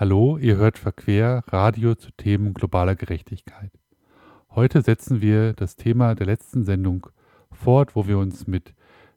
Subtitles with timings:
[0.00, 3.72] Hallo, ihr hört Verquer, Radio zu Themen globaler Gerechtigkeit.
[4.48, 7.08] Heute setzen wir das Thema der letzten Sendung
[7.50, 8.74] fort, wo wir uns mit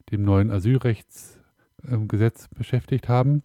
[0.09, 3.43] dem neuen Asylrechtsgesetz beschäftigt haben.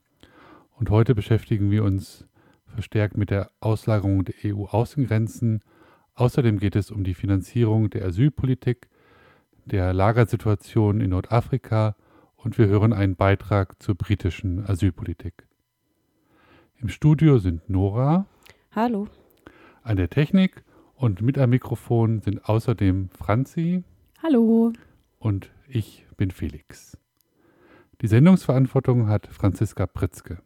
[0.78, 2.26] Und heute beschäftigen wir uns
[2.74, 5.60] verstärkt mit der Auslagerung der EU-Außengrenzen.
[6.14, 8.88] Außerdem geht es um die Finanzierung der Asylpolitik,
[9.66, 11.96] der Lagersituation in Nordafrika
[12.36, 15.45] und wir hören einen Beitrag zur britischen Asylpolitik.
[16.78, 18.26] Im Studio sind Nora.
[18.70, 19.08] Hallo.
[19.82, 20.62] An der Technik
[20.94, 23.82] und mit am Mikrofon sind außerdem Franzi.
[24.22, 24.74] Hallo.
[25.18, 26.98] Und ich bin Felix.
[28.02, 30.42] Die Sendungsverantwortung hat Franziska Pritzke.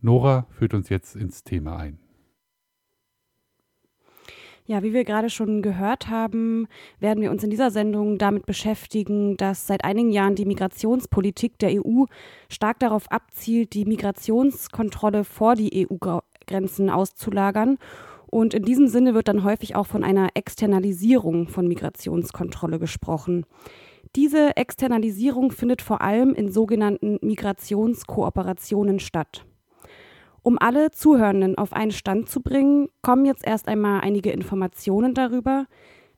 [0.00, 1.98] Nora führt uns jetzt ins Thema ein.
[4.70, 6.68] Ja, wie wir gerade schon gehört haben,
[7.00, 11.70] werden wir uns in dieser Sendung damit beschäftigen, dass seit einigen Jahren die Migrationspolitik der
[11.72, 12.04] EU
[12.50, 17.78] stark darauf abzielt, die Migrationskontrolle vor die EU-Grenzen auszulagern.
[18.26, 23.46] Und in diesem Sinne wird dann häufig auch von einer Externalisierung von Migrationskontrolle gesprochen.
[24.16, 29.46] Diese Externalisierung findet vor allem in sogenannten Migrationskooperationen statt.
[30.48, 35.66] Um alle Zuhörenden auf einen Stand zu bringen, kommen jetzt erst einmal einige Informationen darüber,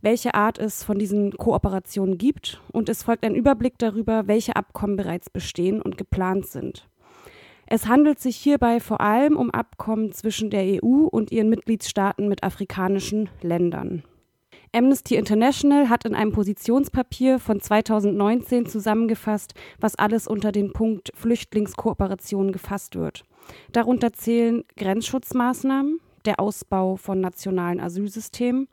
[0.02, 4.94] welche Art es von diesen Kooperationen gibt und es folgt ein Überblick darüber, welche Abkommen
[4.94, 6.88] bereits bestehen und geplant sind.
[7.66, 12.44] Es handelt sich hierbei vor allem um Abkommen zwischen der EU und ihren Mitgliedstaaten mit
[12.44, 14.04] afrikanischen Ländern.
[14.72, 22.52] Amnesty International hat in einem Positionspapier von 2019 zusammengefasst, was alles unter den Punkt Flüchtlingskooperation
[22.52, 23.24] gefasst wird.
[23.72, 28.68] Darunter zählen Grenzschutzmaßnahmen, der Ausbau von nationalen Asylsystemen,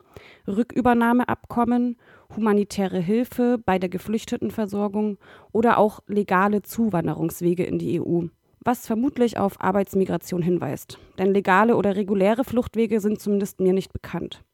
[0.46, 1.96] Rückübernahmeabkommen,
[2.36, 5.18] humanitäre Hilfe bei der Geflüchtetenversorgung
[5.50, 8.26] oder auch legale Zuwanderungswege in die EU,
[8.60, 10.98] was vermutlich auf Arbeitsmigration hinweist.
[11.18, 14.44] Denn legale oder reguläre Fluchtwege sind zumindest mir nicht bekannt.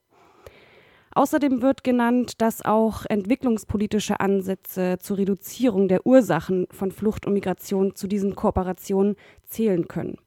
[1.14, 7.94] Außerdem wird genannt, dass auch entwicklungspolitische Ansätze zur Reduzierung der Ursachen von Flucht und Migration
[7.94, 9.14] zu diesen Kooperationen
[9.44, 10.18] zählen können.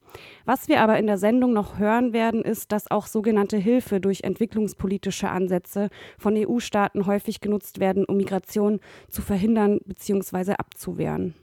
[0.45, 4.21] Was wir aber in der Sendung noch hören werden, ist, dass auch sogenannte Hilfe durch
[4.23, 10.53] entwicklungspolitische Ansätze von EU-Staaten häufig genutzt werden, um Migration zu verhindern bzw.
[10.53, 11.35] abzuwehren.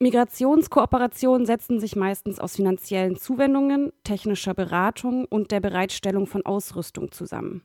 [0.00, 7.62] Migrationskooperationen setzen sich meistens aus finanziellen Zuwendungen, technischer Beratung und der Bereitstellung von Ausrüstung zusammen.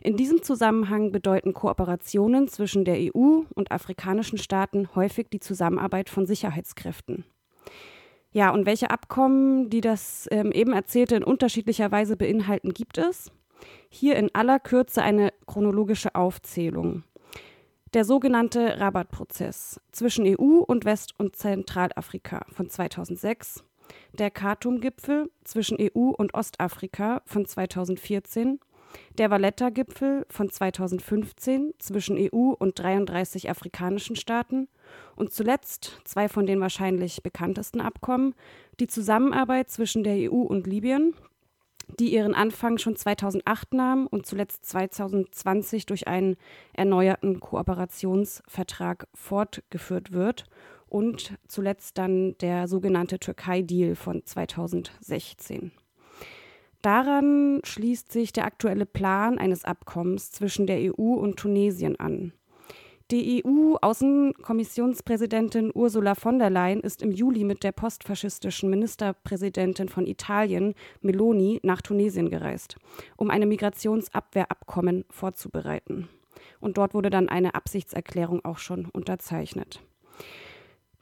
[0.00, 6.24] In diesem Zusammenhang bedeuten Kooperationen zwischen der EU und afrikanischen Staaten häufig die Zusammenarbeit von
[6.24, 7.24] Sicherheitskräften.
[8.30, 13.32] Ja, und welche Abkommen, die das ähm, eben erzählte in unterschiedlicher Weise beinhalten, gibt es?
[13.88, 17.02] Hier in aller Kürze eine chronologische Aufzählung.
[17.94, 23.64] Der sogenannte Rabat-Prozess zwischen EU und West- und Zentralafrika von 2006,
[24.14, 28.60] der Khartoum-Gipfel zwischen EU und Ostafrika von 2014,
[29.18, 34.68] der Valletta-Gipfel von 2015 zwischen EU und 33 afrikanischen Staaten.
[35.14, 38.34] Und zuletzt zwei von den wahrscheinlich bekanntesten Abkommen,
[38.80, 41.14] die Zusammenarbeit zwischen der EU und Libyen
[41.98, 46.36] die ihren Anfang schon 2008 nahm und zuletzt 2020 durch einen
[46.72, 50.44] erneuerten Kooperationsvertrag fortgeführt wird
[50.88, 55.72] und zuletzt dann der sogenannte Türkei-Deal von 2016.
[56.82, 62.32] Daran schließt sich der aktuelle Plan eines Abkommens zwischen der EU und Tunesien an.
[63.12, 70.72] Die EU-Außenkommissionspräsidentin Ursula von der Leyen ist im Juli mit der postfaschistischen Ministerpräsidentin von Italien,
[71.02, 72.76] Meloni, nach Tunesien gereist,
[73.18, 76.08] um ein Migrationsabwehrabkommen vorzubereiten.
[76.58, 79.82] Und dort wurde dann eine Absichtserklärung auch schon unterzeichnet.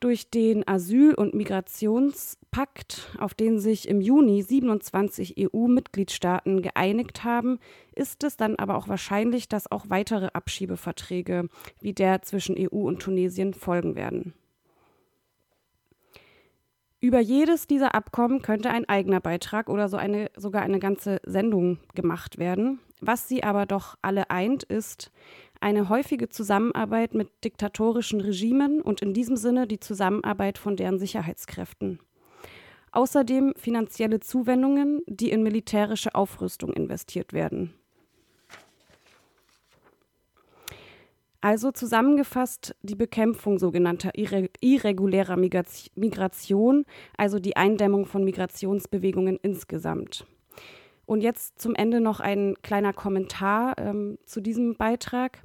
[0.01, 7.59] Durch den Asyl- und Migrationspakt, auf den sich im Juni 27 EU-Mitgliedstaaten geeinigt haben,
[7.95, 11.49] ist es dann aber auch wahrscheinlich, dass auch weitere Abschiebeverträge
[11.81, 14.33] wie der zwischen EU und Tunesien folgen werden.
[17.03, 21.79] Über jedes dieser Abkommen könnte ein eigener Beitrag oder so eine, sogar eine ganze Sendung
[21.95, 22.81] gemacht werden.
[23.01, 25.11] Was sie aber doch alle eint, ist,
[25.61, 32.01] eine häufige Zusammenarbeit mit diktatorischen Regimen und in diesem Sinne die Zusammenarbeit von deren Sicherheitskräften.
[32.93, 37.75] Außerdem finanzielle Zuwendungen, die in militärische Aufrüstung investiert werden.
[41.43, 46.85] Also zusammengefasst die Bekämpfung sogenannter irregulärer Migration,
[47.17, 50.27] also die Eindämmung von Migrationsbewegungen insgesamt.
[51.11, 55.43] Und jetzt zum Ende noch ein kleiner Kommentar ähm, zu diesem Beitrag.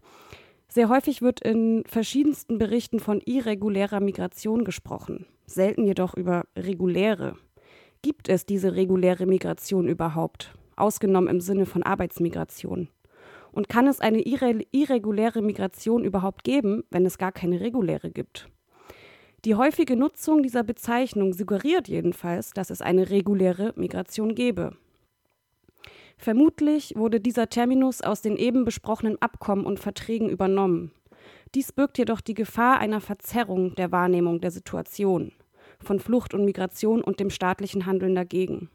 [0.67, 5.25] Sehr häufig wird in verschiedensten Berichten von irregulärer Migration gesprochen.
[5.47, 7.35] selten jedoch über reguläre.
[8.03, 10.53] Gibt es diese reguläre Migration überhaupt?
[10.75, 12.89] Ausgenommen im Sinne von Arbeitsmigration.
[13.51, 18.51] Und kann es eine irre irreguläre Migration überhaupt geben, wenn es gar keine reguläre gibt?
[19.45, 24.77] Die häufige Nutzung dieser Bezeichnung suggeriert jedenfalls, dass es eine reguläre Migration gäbe.
[26.25, 30.91] Vermutlich wurde dieser Terminus aus den eben besprochenen Abkommen und Verträgen übernommen.
[31.53, 35.33] Dies birgt jedoch die Gefahr einer Verzerrung der Wahrnehmung der Situation
[35.83, 38.71] von Flucht und Migration und dem staatlichen Handeln dagegen.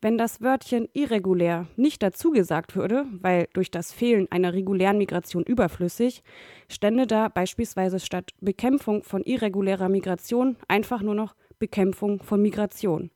[0.00, 5.42] Wenn das Wörtchen irregulär nicht dazu gesagt würde, weil durch das Fehlen einer regulären Migration
[5.42, 6.22] überflüssig,
[6.68, 13.10] stände da beispielsweise statt Bekämpfung von irregulärer Migration einfach nur noch Bekämpfung von Migration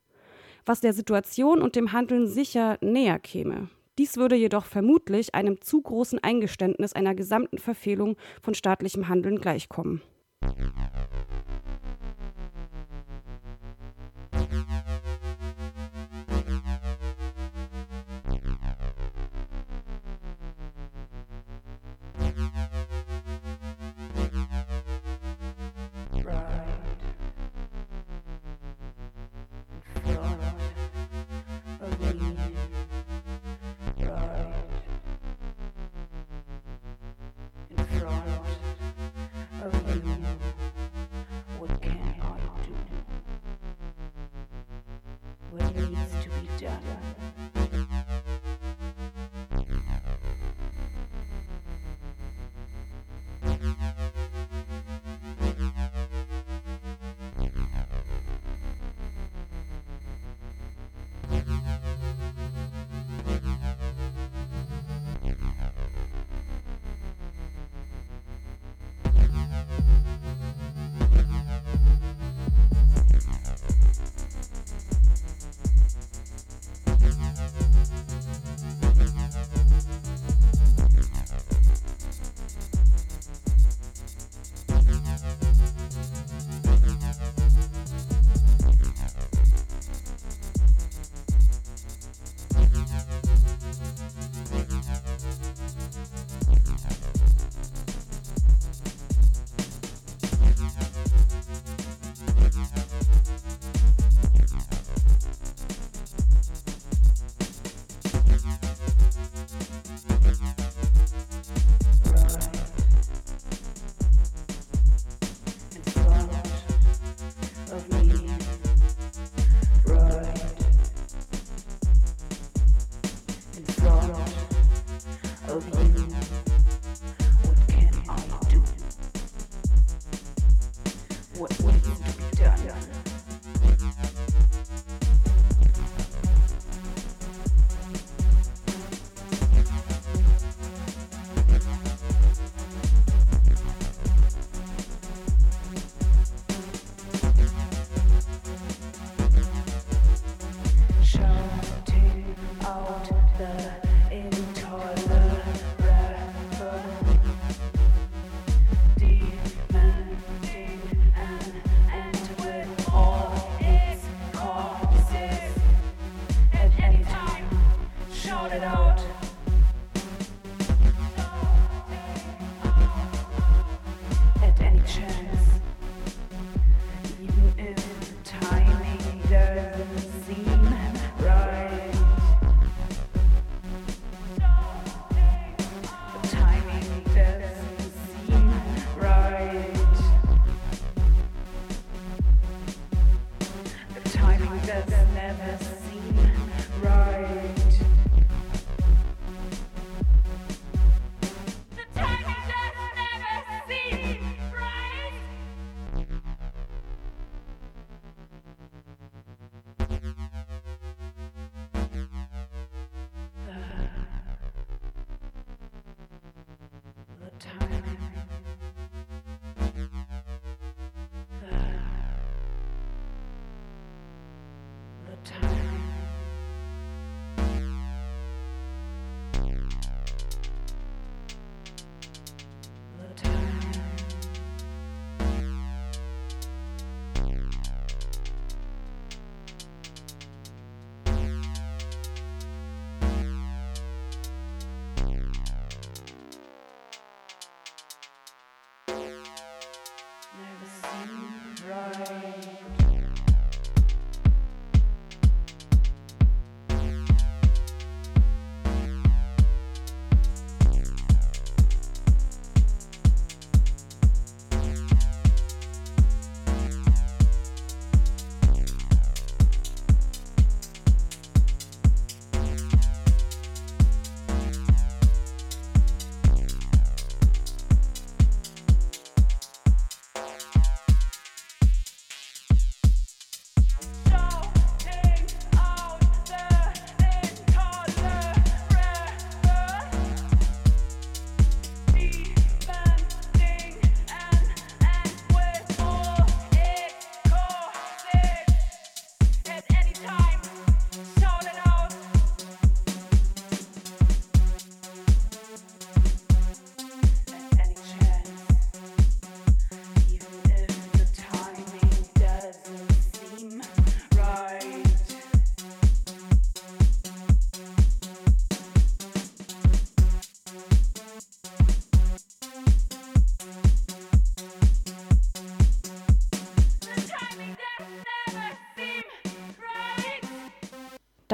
[0.65, 3.69] was der Situation und dem Handeln sicher näher käme.
[3.97, 10.01] Dies würde jedoch vermutlich einem zu großen Eingeständnis einer gesamten Verfehlung von staatlichem Handeln gleichkommen.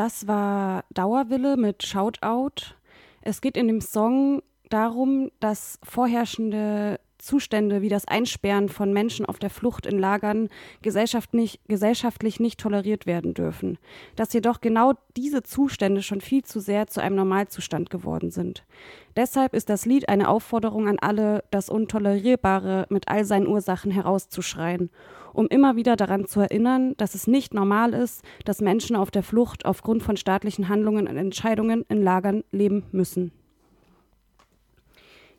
[0.07, 2.75] Das war Dauerwille mit Shoutout.
[3.23, 9.39] Es geht in dem Song darum, dass vorherrschende Zustände wie das Einsperren von Menschen auf
[9.39, 10.49] der Flucht in Lagern
[10.81, 13.77] gesellschaftlich, gesellschaftlich nicht toleriert werden dürfen,
[14.15, 18.65] dass jedoch genau diese Zustände schon viel zu sehr zu einem Normalzustand geworden sind.
[19.15, 24.89] Deshalb ist das Lied eine Aufforderung an alle, das Untolerierbare mit all seinen Ursachen herauszuschreien,
[25.33, 29.23] um immer wieder daran zu erinnern, dass es nicht normal ist, dass Menschen auf der
[29.23, 33.31] Flucht aufgrund von staatlichen Handlungen und Entscheidungen in Lagern leben müssen.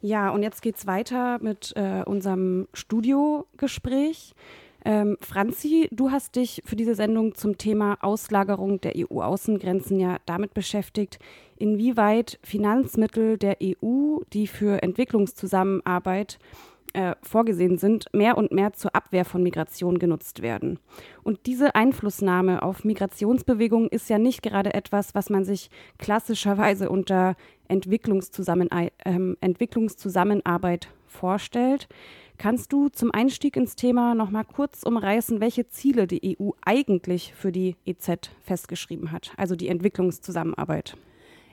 [0.00, 4.34] Ja, und jetzt geht's weiter mit äh, unserem Studiogespräch.
[4.84, 10.54] Ähm, Franzi, du hast dich für diese Sendung zum Thema Auslagerung der EU-Außengrenzen ja damit
[10.54, 11.18] beschäftigt,
[11.56, 16.38] inwieweit Finanzmittel der EU, die für Entwicklungszusammenarbeit
[16.94, 20.78] äh, vorgesehen sind, mehr und mehr zur Abwehr von Migration genutzt werden.
[21.22, 27.36] Und diese Einflussnahme auf Migrationsbewegungen ist ja nicht gerade etwas, was man sich klassischerweise unter
[27.68, 28.90] Entwicklungszusammen äh,
[29.40, 31.88] Entwicklungszusammenarbeit vorstellt.
[32.38, 37.34] Kannst du zum Einstieg ins Thema noch mal kurz umreißen, welche Ziele die EU eigentlich
[37.34, 40.96] für die EZ festgeschrieben hat, also die Entwicklungszusammenarbeit?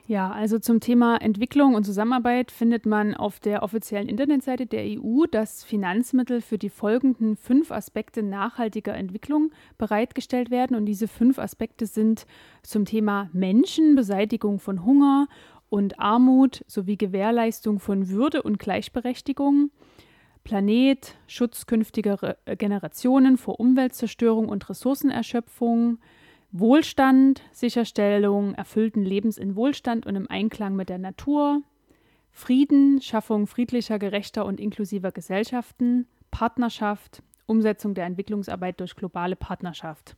[0.08, 5.26] Ja, also zum Thema Entwicklung und Zusammenarbeit findet man auf der offiziellen Internetseite der EU,
[5.28, 10.76] dass Finanzmittel für die folgenden fünf Aspekte nachhaltiger Entwicklung bereitgestellt werden.
[10.76, 12.24] Und diese fünf Aspekte sind
[12.62, 15.26] zum Thema Menschen, Beseitigung von Hunger
[15.70, 19.72] und Armut sowie Gewährleistung von Würde und Gleichberechtigung,
[20.44, 25.98] Planet, Schutz künftiger Generationen vor Umweltzerstörung und Ressourcenerschöpfung,
[26.52, 31.62] Wohlstand, Sicherstellung erfüllten Lebens in Wohlstand und im Einklang mit der Natur,
[32.30, 40.16] Frieden, Schaffung friedlicher, gerechter und inklusiver Gesellschaften, Partnerschaft, Umsetzung der Entwicklungsarbeit durch globale Partnerschaft.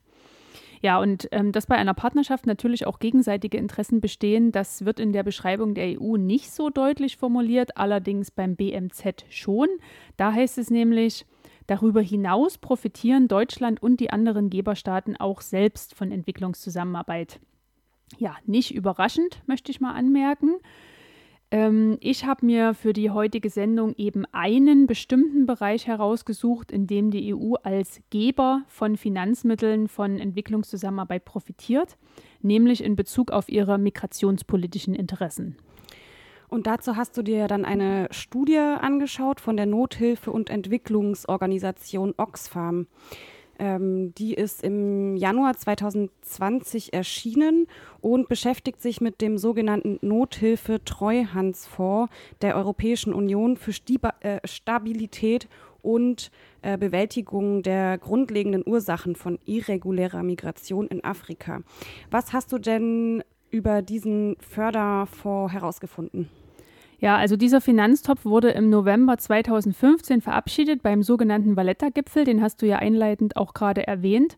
[0.81, 5.13] Ja, und ähm, dass bei einer Partnerschaft natürlich auch gegenseitige Interessen bestehen, das wird in
[5.13, 9.67] der Beschreibung der EU nicht so deutlich formuliert, allerdings beim BMZ schon.
[10.15, 11.25] Da heißt es nämlich,
[11.69, 17.39] darüber hinaus profitieren Deutschland und die anderen Geberstaaten auch selbst von Entwicklungszusammenarbeit.
[18.17, 20.57] Ja, nicht überraschend, möchte ich mal anmerken.
[21.51, 27.11] Ähm, ich habe mir für die heutige Sendung eben einen bestimmten Bereich herausgesucht, in dem
[27.11, 31.97] die EU als Geber von Finanzmitteln von Entwicklungszusammenarbeit profitiert,
[32.41, 35.55] nämlich in Bezug auf ihre migrationspolitischen Interessen.
[36.49, 42.87] Und dazu hast du dir dann eine Studie angeschaut von der Nothilfe- und Entwicklungsorganisation Oxfam.
[43.59, 47.67] Ähm, die ist im Januar 2020 erschienen
[48.01, 53.73] und beschäftigt sich mit dem sogenannten Nothilfe-Treuhandsfonds der Europäischen Union für
[54.21, 55.47] äh, Stabilität
[55.81, 61.61] und äh, Bewältigung der grundlegenden Ursachen von irregulärer Migration in Afrika.
[62.09, 66.29] Was hast du denn über diesen Förderfonds herausgefunden?
[67.01, 72.65] Ja, also dieser Finanztopf wurde im November 2015 verabschiedet beim sogenannten Valletta-Gipfel, den hast du
[72.65, 74.35] ja einleitend auch gerade erwähnt.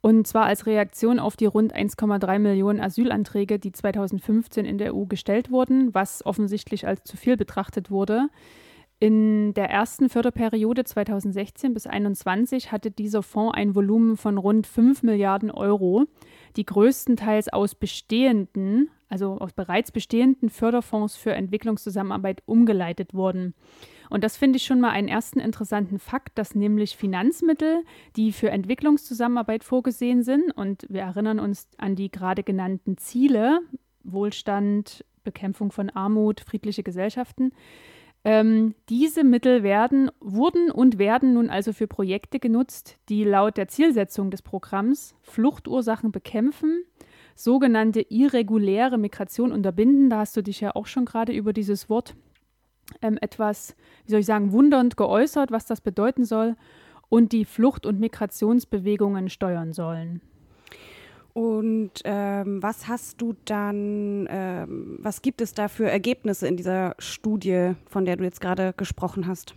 [0.00, 5.06] Und zwar als Reaktion auf die rund 1,3 Millionen Asylanträge, die 2015 in der EU
[5.06, 8.28] gestellt wurden, was offensichtlich als zu viel betrachtet wurde.
[9.00, 15.02] In der ersten Förderperiode 2016 bis 2021 hatte dieser Fonds ein Volumen von rund 5
[15.02, 16.04] Milliarden Euro,
[16.56, 23.54] die größtenteils aus bestehenden also aus bereits bestehenden Förderfonds für Entwicklungszusammenarbeit umgeleitet wurden.
[24.10, 27.84] Und das finde ich schon mal einen ersten interessanten Fakt, dass nämlich Finanzmittel,
[28.16, 33.60] die für Entwicklungszusammenarbeit vorgesehen sind, und wir erinnern uns an die gerade genannten Ziele,
[34.02, 37.52] Wohlstand, Bekämpfung von Armut, friedliche Gesellschaften,
[38.24, 43.68] ähm, diese Mittel werden, wurden und werden nun also für Projekte genutzt, die laut der
[43.68, 46.84] Zielsetzung des Programms Fluchtursachen bekämpfen,
[47.34, 50.10] sogenannte irreguläre Migration unterbinden.
[50.10, 52.14] Da hast du dich ja auch schon gerade über dieses Wort
[53.02, 53.74] ähm, etwas,
[54.04, 56.56] wie soll ich sagen, wundernd geäußert, was das bedeuten soll
[57.08, 60.20] und die Flucht- und Migrationsbewegungen steuern sollen.
[61.32, 66.94] Und ähm, was hast du dann, ähm, was gibt es da für Ergebnisse in dieser
[66.98, 69.54] Studie, von der du jetzt gerade gesprochen hast?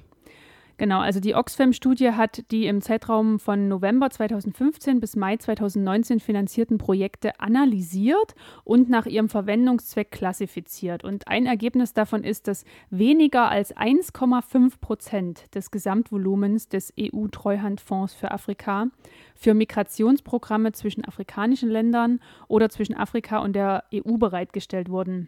[0.79, 6.77] Genau, also die Oxfam-Studie hat die im Zeitraum von November 2015 bis Mai 2019 finanzierten
[6.77, 11.03] Projekte analysiert und nach ihrem Verwendungszweck klassifiziert.
[11.03, 18.29] Und ein Ergebnis davon ist, dass weniger als 1,5 Prozent des Gesamtvolumens des EU-Treuhandfonds für
[18.29, 18.87] Afrika
[19.33, 25.27] für Migrationsprogramme zwischen afrikanischen Ländern oder zwischen Afrika und der EU bereitgestellt wurden.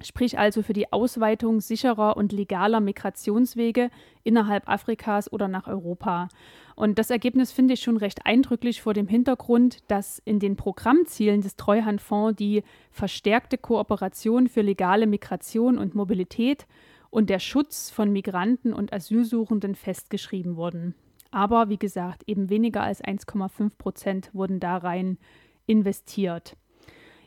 [0.00, 3.90] Sprich also für die Ausweitung sicherer und legaler Migrationswege
[4.24, 6.28] innerhalb Afrikas oder nach Europa.
[6.74, 11.42] Und das Ergebnis finde ich schon recht eindrücklich vor dem Hintergrund, dass in den Programmzielen
[11.42, 16.66] des Treuhandfonds die verstärkte Kooperation für legale Migration und Mobilität
[17.10, 20.94] und der Schutz von Migranten und Asylsuchenden festgeschrieben wurden.
[21.30, 25.18] Aber wie gesagt, eben weniger als 1,5 Prozent wurden da rein
[25.66, 26.56] investiert.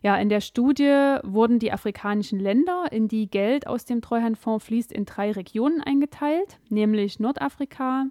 [0.05, 4.91] Ja, in der Studie wurden die afrikanischen Länder, in die Geld aus dem Treuhandfonds fließt,
[4.91, 8.05] in drei Regionen eingeteilt, nämlich Nordafrika,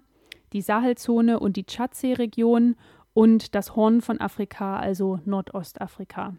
[0.51, 2.75] die Sahelzone und die Tschadsee-Region
[3.13, 6.35] und das Horn von Afrika, also Nordostafrika.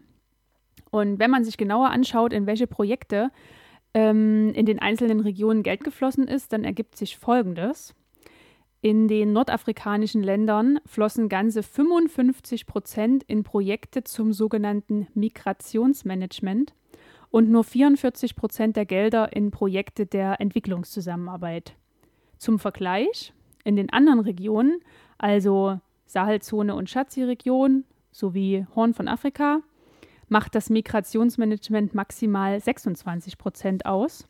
[0.91, 3.31] Und wenn man sich genauer anschaut, in welche Projekte
[3.95, 7.95] ähm, in den einzelnen Regionen Geld geflossen ist, dann ergibt sich Folgendes.
[8.81, 16.73] In den nordafrikanischen Ländern flossen ganze 55 Prozent in Projekte zum sogenannten Migrationsmanagement
[17.31, 21.75] und nur 44 Prozent der Gelder in Projekte der Entwicklungszusammenarbeit.
[22.37, 24.79] Zum Vergleich, in den anderen Regionen,
[25.17, 29.61] also Sahelzone und Schatzi-Region sowie Horn von Afrika,
[30.29, 34.27] macht das Migrationsmanagement maximal 26 Prozent aus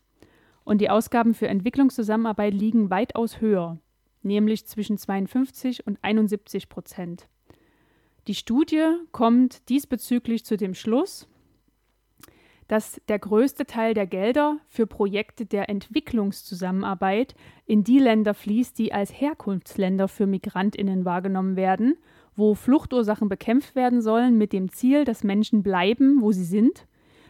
[0.64, 3.78] und die Ausgaben für Entwicklungszusammenarbeit liegen weitaus höher
[4.28, 7.28] nämlich zwischen 52 und 71 Prozent.
[8.28, 11.28] Die Studie kommt diesbezüglich zu dem Schluss,
[12.68, 17.36] dass der größte Teil der Gelder für Projekte der Entwicklungszusammenarbeit
[17.66, 21.96] in die Länder fließt, die als Herkunftsländer für Migrantinnen wahrgenommen werden,
[22.36, 26.86] wo Fluchtursachen bekämpft werden sollen mit dem Ziel, dass Menschen bleiben, wo sie sind,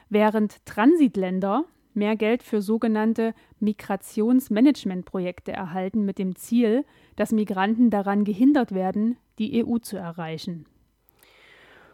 [0.10, 1.66] während Transitländer
[1.98, 6.86] mehr Geld für sogenannte Migrationsmanagementprojekte erhalten mit dem Ziel,
[7.18, 10.66] dass Migranten daran gehindert werden, die EU zu erreichen.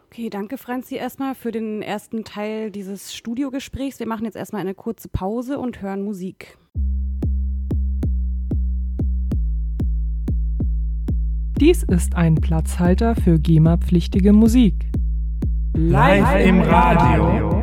[0.06, 3.98] Okay, danke Franzi erstmal für den ersten Teil dieses Studiogesprächs.
[3.98, 6.56] Wir machen jetzt erstmal eine kurze Pause und hören Musik.
[11.60, 14.86] Dies ist ein Platzhalter für GEMA-pflichtige Musik.
[15.74, 17.53] Live im Radio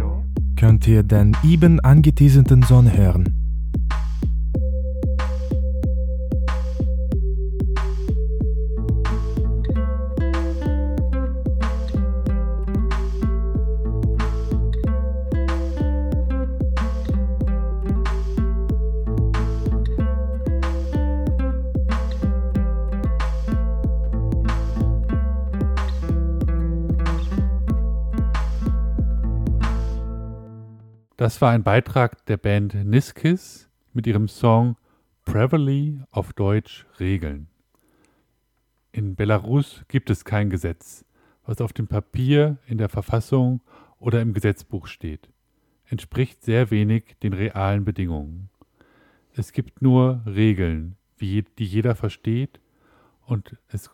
[0.61, 3.40] könnt ihr den eben angeteaserten Song hören.
[31.31, 34.75] Das war ein Beitrag der Band Niskis mit ihrem Song
[35.23, 37.47] Preverly auf Deutsch Regeln.
[38.91, 41.05] In Belarus gibt es kein Gesetz,
[41.45, 43.61] was auf dem Papier, in der Verfassung
[43.97, 45.29] oder im Gesetzbuch steht.
[45.85, 48.49] Entspricht sehr wenig den realen Bedingungen.
[49.31, 52.59] Es gibt nur Regeln, die jeder versteht
[53.25, 53.89] und es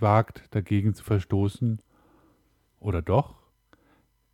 [0.00, 1.80] wagt dagegen zu verstoßen.
[2.80, 3.36] Oder doch?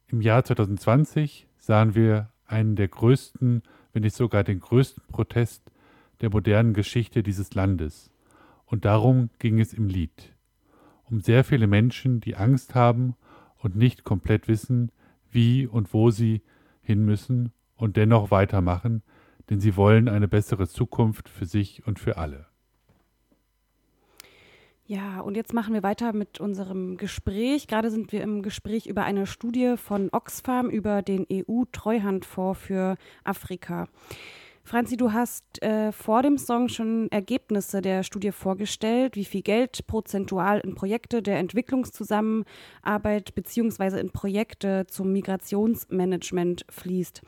[0.07, 5.71] Im Jahr 2020 sahen wir einen der größten, wenn nicht sogar den größten Protest
[6.21, 8.11] der modernen Geschichte dieses Landes.
[8.65, 10.35] Und darum ging es im Lied.
[11.05, 13.15] Um sehr viele Menschen, die Angst haben
[13.59, 14.91] und nicht komplett wissen,
[15.31, 16.43] wie und wo sie
[16.83, 19.03] hin müssen und dennoch weitermachen,
[19.51, 22.46] denn sie wollen eine bessere Zukunft für sich und für alle.
[24.88, 27.66] Ja, und jetzt machen wir weiter mit unserem Gespräch.
[27.66, 33.88] Gerade sind wir im Gespräch über eine Studie von Oxfam über den EU-Treuhandfonds für Afrika.
[34.62, 39.88] Franzi, du hast äh, vor dem Song schon Ergebnisse der Studie vorgestellt, wie viel Geld
[39.88, 47.22] prozentual in Projekte der Entwicklungszusammenarbeit beziehungsweise in Projekte zum Migrationsmanagement fließt.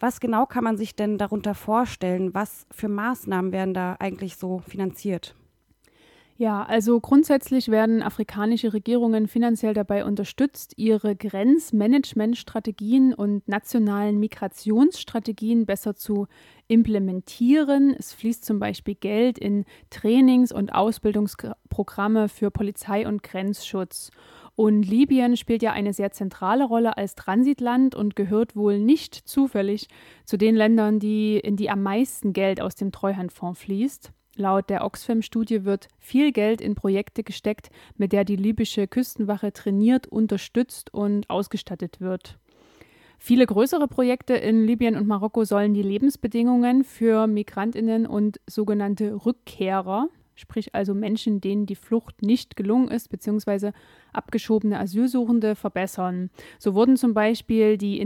[0.00, 2.34] Was genau kann man sich denn darunter vorstellen?
[2.34, 5.36] Was für Maßnahmen werden da eigentlich so finanziert?
[6.36, 15.94] Ja, also grundsätzlich werden afrikanische Regierungen finanziell dabei unterstützt, ihre Grenzmanagementstrategien und nationalen Migrationsstrategien besser
[15.94, 16.26] zu
[16.66, 17.94] implementieren.
[17.96, 24.10] Es fließt zum Beispiel Geld in Trainings- und Ausbildungsprogramme für Polizei und Grenzschutz.
[24.56, 29.86] Und Libyen spielt ja eine sehr zentrale Rolle als Transitland und gehört wohl nicht zufällig
[30.24, 34.12] zu den Ländern, die, in die am meisten Geld aus dem Treuhandfonds fließt.
[34.36, 40.06] Laut der Oxfam-Studie wird viel Geld in Projekte gesteckt, mit der die libysche Küstenwache trainiert,
[40.06, 42.38] unterstützt und ausgestattet wird.
[43.18, 50.08] Viele größere Projekte in Libyen und Marokko sollen die Lebensbedingungen für Migrantinnen und sogenannte Rückkehrer,
[50.34, 53.72] sprich also Menschen, denen die Flucht nicht gelungen ist, beziehungsweise
[54.12, 56.30] abgeschobene Asylsuchende verbessern.
[56.58, 58.00] So wurden zum Beispiel die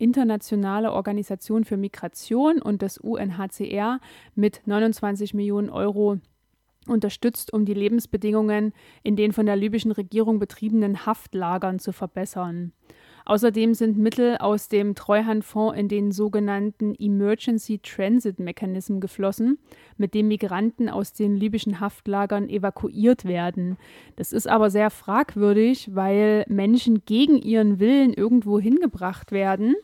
[0.00, 4.00] Internationale Organisation für Migration und das UNHCR
[4.34, 6.18] mit 29 Millionen Euro
[6.86, 12.72] unterstützt, um die Lebensbedingungen in den von der libyschen Regierung betriebenen Haftlagern zu verbessern.
[13.26, 19.58] Außerdem sind Mittel aus dem Treuhandfonds in den sogenannten Emergency Transit Mechanism geflossen,
[19.98, 23.76] mit dem Migranten aus den libyschen Haftlagern evakuiert werden.
[24.16, 29.76] Das ist aber sehr fragwürdig, weil Menschen gegen ihren Willen irgendwo hingebracht werden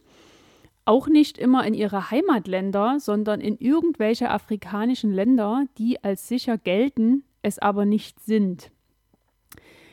[0.86, 7.24] auch nicht immer in ihre Heimatländer, sondern in irgendwelche afrikanischen Länder, die als sicher gelten,
[7.42, 8.70] es aber nicht sind.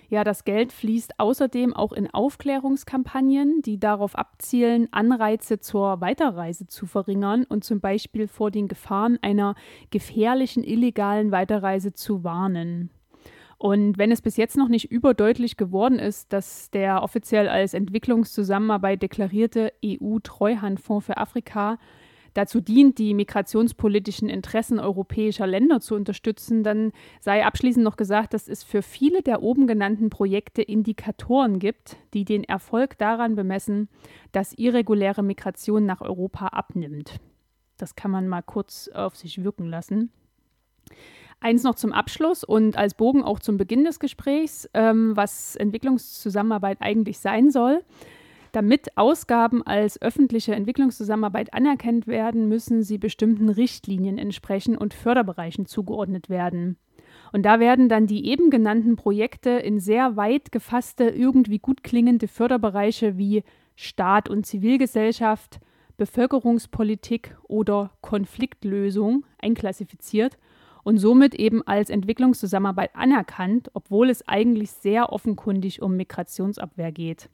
[0.10, 6.86] Ja, das Geld fließt außerdem auch in Aufklärungskampagnen, die darauf abzielen, Anreize zur Weiterreise zu
[6.86, 9.56] verringern und zum Beispiel vor den Gefahren einer
[9.90, 12.92] gefährlichen illegalen Weiterreise zu warnen.
[13.64, 19.02] Und wenn es bis jetzt noch nicht überdeutlich geworden ist, dass der offiziell als Entwicklungszusammenarbeit
[19.02, 21.78] deklarierte EU-Treuhandfonds für Afrika
[22.34, 28.50] dazu dient, die migrationspolitischen Interessen europäischer Länder zu unterstützen, dann sei abschließend noch gesagt, dass
[28.50, 33.88] es für viele der oben genannten Projekte Indikatoren gibt, die den Erfolg daran bemessen,
[34.34, 37.22] dass irreguläre Migration nach Europa abnimmt.
[37.78, 40.12] Das kann man mal kurz auf sich wirken lassen.
[41.44, 46.78] Eins noch zum Abschluss und als Bogen auch zum Beginn des Gesprächs, ähm, was Entwicklungszusammenarbeit
[46.80, 47.84] eigentlich sein soll.
[48.54, 56.30] Damit Ausgaben als öffentliche Entwicklungszusammenarbeit anerkannt werden, müssen sie bestimmten Richtlinien entsprechen und Förderbereichen zugeordnet
[56.30, 56.78] werden.
[57.34, 62.30] Und da werden dann die eben genannten Projekte in sehr weit gefasste, irgendwie gut klingende
[62.30, 63.44] Förderbereiche wie
[63.76, 65.60] Staat und Zivilgesellschaft,
[65.98, 70.38] Bevölkerungspolitik oder Konfliktlösung einklassifiziert
[70.84, 77.30] und somit eben als Entwicklungszusammenarbeit anerkannt, obwohl es eigentlich sehr offenkundig um Migrationsabwehr geht.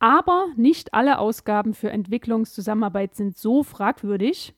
[0.00, 4.54] Aber nicht alle Ausgaben für Entwicklungszusammenarbeit sind so fragwürdig.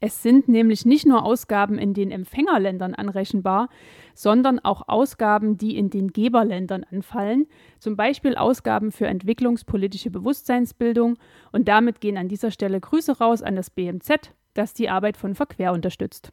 [0.00, 3.68] Es sind nämlich nicht nur Ausgaben in den Empfängerländern anrechenbar,
[4.14, 7.46] sondern auch Ausgaben, die in den Geberländern anfallen,
[7.78, 11.18] zum Beispiel Ausgaben für entwicklungspolitische Bewusstseinsbildung.
[11.52, 15.34] Und damit gehen an dieser Stelle Grüße raus an das BMZ, das die Arbeit von
[15.34, 16.32] Verquer unterstützt.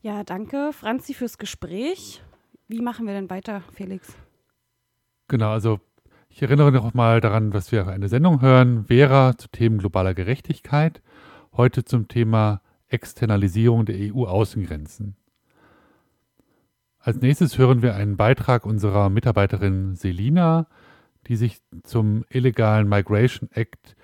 [0.00, 2.22] Ja, danke, Franzi, fürs Gespräch.
[2.68, 4.14] Wie machen wir denn weiter, Felix?
[5.26, 5.80] Genau, also
[6.28, 11.02] ich erinnere noch mal daran, dass wir eine Sendung hören, Vera zu Themen globaler Gerechtigkeit,
[11.52, 15.16] heute zum Thema Externalisierung der EU-Außengrenzen.
[17.00, 20.68] Als nächstes hören wir einen Beitrag unserer Mitarbeiterin Selina,
[21.26, 23.96] die sich zum illegalen Migration Act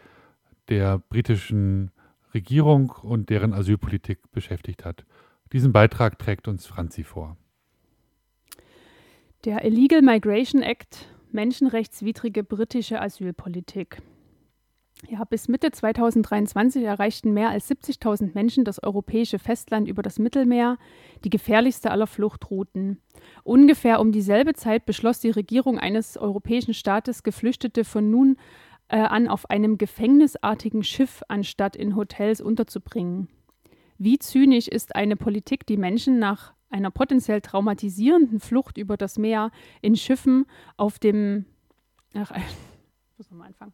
[0.69, 1.93] der britischen
[2.35, 5.05] Regierung und deren Asylpolitik beschäftigt hat.
[5.53, 7.37] Diesen Beitrag trägt uns Franzi vor.
[9.45, 14.03] Der Illegal Migration Act, menschenrechtswidrige britische Asylpolitik.
[15.09, 20.79] Ja, bis Mitte 2023 erreichten mehr als 70.000 Menschen das europäische Festland über das Mittelmeer,
[21.25, 23.03] die gefährlichste aller Fluchtrouten.
[23.43, 28.37] Ungefähr um dieselbe Zeit beschloss die Regierung eines europäischen Staates, Geflüchtete von nun
[28.89, 33.29] äh, an auf einem gefängnisartigen Schiff anstatt in Hotels unterzubringen.
[33.99, 39.51] Wie zynisch ist eine Politik, die Menschen nach einer potenziell traumatisierenden Flucht über das Meer
[39.81, 41.47] in Schiffen auf dem.
[42.15, 42.33] Ach,
[43.17, 43.73] muss nochmal anfangen.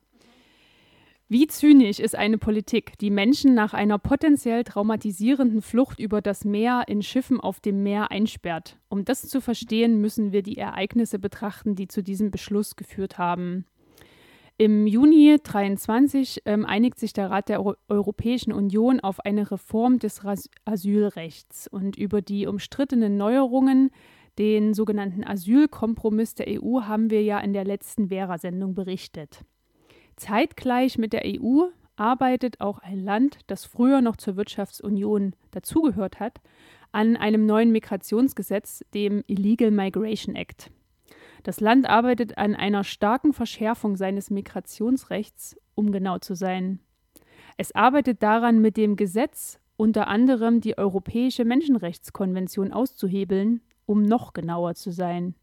[1.33, 6.83] Wie zynisch ist eine Politik, die Menschen nach einer potenziell traumatisierenden Flucht über das Meer
[6.89, 8.79] in Schiffen auf dem Meer einsperrt?
[8.89, 13.65] Um das zu verstehen, müssen wir die Ereignisse betrachten, die zu diesem Beschluss geführt haben.
[14.61, 19.99] Im Juni 2023 ähm, einigt sich der Rat der Euro Europäischen Union auf eine Reform
[19.99, 23.91] des Ras Asylrechts und über die umstrittenen Neuerungen,
[24.39, 29.47] den sogenannten Asylkompromiss der EU, haben wir ja in der letzten Vera-Sendung berichtet.
[30.17, 31.63] Zeitgleich mit der EU
[31.97, 36.39] arbeitet auch ein Land, das früher noch zur Wirtschaftsunion dazugehört hat,
[36.93, 40.71] an einem neuen Migrationsgesetz, dem Illegal Migration Act.
[41.43, 46.81] Das Land arbeitet an einer starken Verschärfung seines Migrationsrechts, um genau zu sein.
[47.57, 54.75] Es arbeitet daran, mit dem Gesetz unter anderem die Europäische Menschenrechtskonvention auszuhebeln, um noch genauer
[54.75, 55.35] zu sein.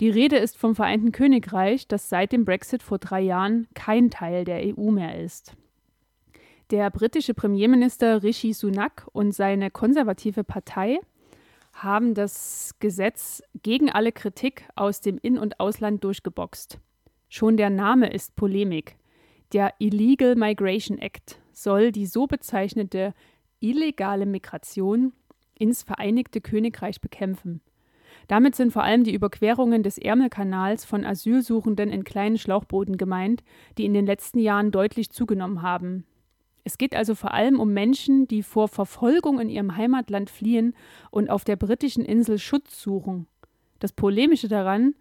[0.00, 4.44] Die Rede ist vom Vereinten Königreich, das seit dem Brexit vor drei Jahren kein Teil
[4.44, 5.54] der EU mehr ist.
[6.70, 10.98] Der britische Premierminister Rishi Sunak und seine konservative Partei
[11.74, 16.78] haben das Gesetz gegen alle Kritik aus dem In- und Ausland durchgeboxt.
[17.28, 18.96] Schon der Name ist Polemik.
[19.52, 23.14] Der Illegal Migration Act soll die so bezeichnete
[23.60, 25.12] illegale Migration
[25.58, 27.60] ins Vereinigte Königreich bekämpfen.
[28.28, 33.42] Damit sind vor allem die Überquerungen des Ärmelkanals von Asylsuchenden in kleinen Schlauchbooten gemeint,
[33.76, 36.06] die in den letzten Jahren deutlich zugenommen haben.
[36.64, 40.74] Es geht also vor allem um Menschen, die vor Verfolgung in ihrem Heimatland fliehen
[41.10, 43.26] und auf der britischen Insel Schutz suchen.
[43.80, 44.94] Das Polemische daran,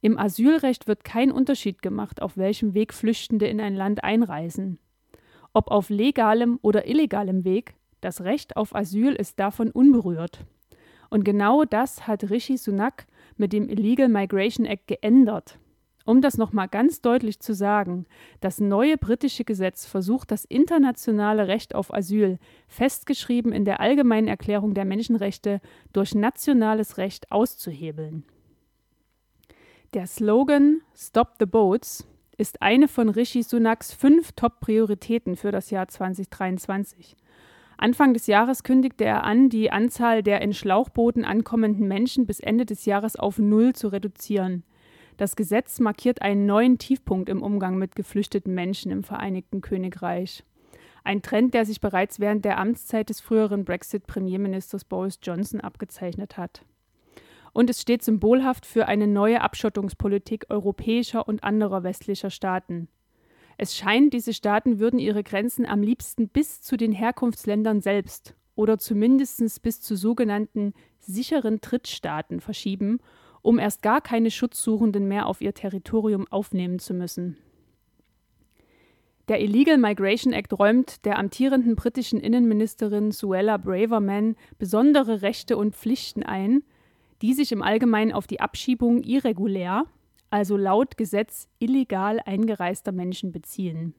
[0.00, 4.78] im Asylrecht wird kein Unterschied gemacht, auf welchem Weg Flüchtende in ein Land einreisen.
[5.52, 10.44] Ob auf legalem oder illegalem Weg, das Recht auf Asyl ist davon unberührt.
[11.10, 15.58] Und genau das hat Rishi Sunak mit dem Illegal Migration Act geändert.
[16.06, 18.04] Um das nochmal ganz deutlich zu sagen,
[18.40, 22.38] das neue britische Gesetz versucht das internationale Recht auf Asyl,
[22.68, 25.60] festgeschrieben in der Allgemeinen Erklärung der Menschenrechte,
[25.94, 28.24] durch nationales Recht auszuhebeln.
[29.94, 35.88] Der Slogan Stop the Boats ist eine von Rishi Sunaks fünf Top-Prioritäten für das Jahr
[35.88, 37.16] 2023.
[37.78, 42.66] Anfang des Jahres kündigte er an, die Anzahl der in Schlauchbooten ankommenden Menschen bis Ende
[42.66, 44.64] des Jahres auf Null zu reduzieren.
[45.16, 50.42] Das Gesetz markiert einen neuen Tiefpunkt im Umgang mit geflüchteten Menschen im Vereinigten Königreich.
[51.04, 56.64] Ein Trend, der sich bereits während der Amtszeit des früheren Brexit-Premierministers Boris Johnson abgezeichnet hat.
[57.52, 62.88] Und es steht symbolhaft für eine neue Abschottungspolitik europäischer und anderer westlicher Staaten.
[63.56, 68.78] Es scheint, diese Staaten würden ihre Grenzen am liebsten bis zu den Herkunftsländern selbst oder
[68.78, 72.98] zumindest bis zu sogenannten sicheren Drittstaaten verschieben
[73.44, 77.36] um erst gar keine Schutzsuchenden mehr auf ihr Territorium aufnehmen zu müssen.
[79.28, 86.22] Der Illegal Migration Act räumt der amtierenden britischen Innenministerin Suella Braverman besondere Rechte und Pflichten
[86.22, 86.62] ein,
[87.20, 89.84] die sich im Allgemeinen auf die Abschiebung irregulär,
[90.30, 93.94] also laut Gesetz illegal eingereister Menschen beziehen.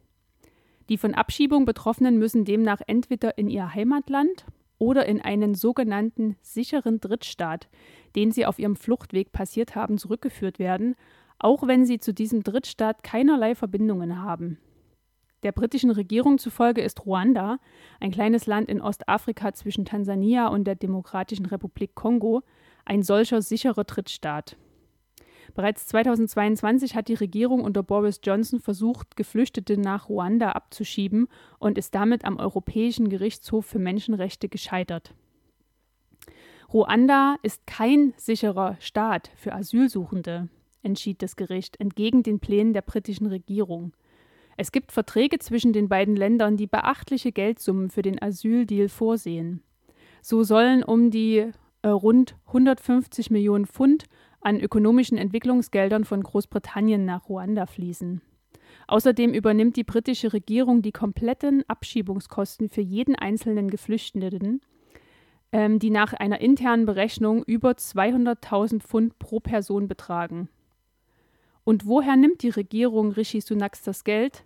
[0.89, 4.45] Die von Abschiebung Betroffenen müssen demnach entweder in ihr Heimatland
[4.77, 7.67] oder in einen sogenannten sicheren Drittstaat,
[8.15, 10.95] den sie auf ihrem Fluchtweg passiert haben, zurückgeführt werden,
[11.39, 14.57] auch wenn sie zu diesem Drittstaat keinerlei Verbindungen haben.
[15.43, 17.59] Der britischen Regierung zufolge ist Ruanda,
[17.99, 22.41] ein kleines Land in Ostafrika zwischen Tansania und der Demokratischen Republik Kongo,
[22.83, 24.57] ein solcher sicherer Drittstaat.
[25.55, 31.27] Bereits 2022 hat die Regierung unter Boris Johnson versucht, Geflüchtete nach Ruanda abzuschieben
[31.59, 35.15] und ist damit am Europäischen Gerichtshof für Menschenrechte gescheitert.
[36.73, 40.49] Ruanda ist kein sicherer Staat für Asylsuchende,
[40.83, 43.93] entschied das Gericht, entgegen den Plänen der britischen Regierung.
[44.57, 49.63] Es gibt Verträge zwischen den beiden Ländern, die beachtliche Geldsummen für den Asyldeal vorsehen.
[50.21, 54.05] So sollen um die äh, rund 150 Millionen Pfund
[54.45, 58.21] an ökonomischen Entwicklungsgeldern von Großbritannien nach Ruanda fließen.
[58.87, 64.61] Außerdem übernimmt die britische Regierung die kompletten Abschiebungskosten für jeden einzelnen Geflüchteten
[65.55, 70.49] ähm, die nach einer internen Berechnung über 200.000 Pfund pro Person betragen.
[71.63, 74.43] Und woher nimmt die Regierung Rishi Sunaks das Geld?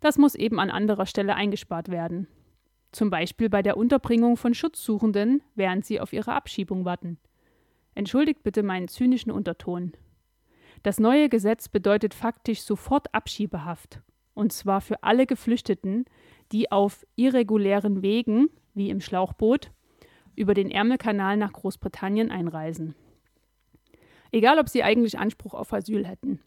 [0.00, 2.28] Das muss eben an anderer Stelle eingespart werden.
[2.92, 7.18] Zum Beispiel bei der Unterbringung von Schutzsuchenden, während sie auf ihre Abschiebung warten.
[7.94, 9.92] Entschuldigt bitte meinen zynischen Unterton.
[10.82, 14.00] Das neue Gesetz bedeutet faktisch sofort Abschiebehaft,
[14.34, 16.06] und zwar für alle Geflüchteten,
[16.50, 19.70] die auf irregulären Wegen, wie im Schlauchboot,
[20.34, 22.94] über den Ärmelkanal nach Großbritannien einreisen.
[24.32, 26.40] Egal, ob sie eigentlich Anspruch auf Asyl hätten.